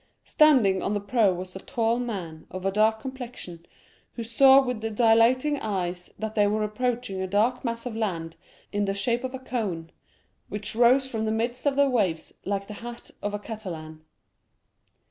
Standing 0.25 0.81
on 0.81 0.95
the 0.95 0.99
prow 0.99 1.31
was 1.31 1.55
a 1.55 1.59
tall 1.59 1.99
man, 1.99 2.47
of 2.49 2.65
a 2.65 2.71
dark 2.71 3.01
complexion, 3.01 3.67
who 4.13 4.23
saw 4.23 4.59
with 4.59 4.81
dilating 4.95 5.59
eyes 5.59 6.11
that 6.17 6.33
they 6.33 6.47
were 6.47 6.63
approaching 6.63 7.21
a 7.21 7.27
dark 7.27 7.63
mass 7.63 7.85
of 7.85 7.95
land 7.95 8.35
in 8.73 8.85
the 8.85 8.95
shape 8.95 9.23
of 9.23 9.35
a 9.35 9.37
cone, 9.37 9.91
which 10.49 10.75
rose 10.75 11.05
from 11.07 11.25
the 11.25 11.31
midst 11.31 11.67
of 11.67 11.75
the 11.75 11.87
waves 11.87 12.33
like 12.45 12.65
the 12.65 12.73
hat 12.81 13.11
of 13.21 13.35
a 13.35 13.37
Catalan. 13.37 14.03